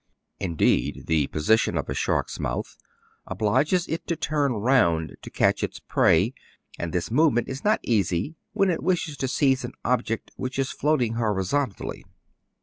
[0.39, 2.75] Indeed, the position of a shark's mouth
[3.27, 6.33] obliges it to turn round to snatch its prey;
[6.79, 10.71] and this movement is not easy when it wishes to seize an object which is
[10.71, 12.03] floating horizontally.